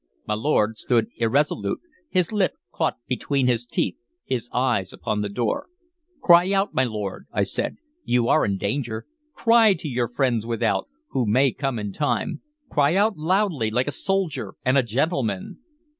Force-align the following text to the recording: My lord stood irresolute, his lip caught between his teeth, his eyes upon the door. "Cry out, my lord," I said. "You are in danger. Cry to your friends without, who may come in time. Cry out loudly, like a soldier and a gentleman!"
My 0.25 0.33
lord 0.33 0.79
stood 0.79 1.09
irresolute, 1.17 1.79
his 2.09 2.31
lip 2.31 2.53
caught 2.73 2.95
between 3.07 3.45
his 3.45 3.67
teeth, 3.67 3.97
his 4.25 4.49
eyes 4.51 4.91
upon 4.91 5.21
the 5.21 5.29
door. 5.29 5.67
"Cry 6.23 6.49
out, 6.51 6.73
my 6.73 6.85
lord," 6.85 7.27
I 7.31 7.43
said. 7.43 7.77
"You 8.03 8.27
are 8.27 8.43
in 8.43 8.57
danger. 8.57 9.05
Cry 9.35 9.75
to 9.75 9.87
your 9.87 10.07
friends 10.09 10.43
without, 10.43 10.87
who 11.09 11.27
may 11.27 11.51
come 11.51 11.77
in 11.77 11.93
time. 11.93 12.41
Cry 12.71 12.95
out 12.95 13.15
loudly, 13.15 13.69
like 13.69 13.87
a 13.87 13.91
soldier 13.91 14.55
and 14.65 14.75
a 14.75 14.81
gentleman!" 14.81 15.59